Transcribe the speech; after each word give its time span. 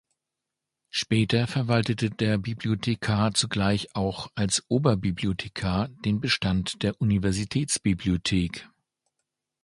Später 0.89 1.45
verwaltete 1.45 2.09
der 2.09 2.39
Bibliothekar 2.39 3.35
zugleich 3.35 3.95
auch 3.95 4.31
(als 4.33 4.63
Oberbibliothekar) 4.67 5.89
den 5.89 6.19
Bestand 6.19 6.81
der 6.81 6.99
Universitätsbibliothek. 6.99 8.67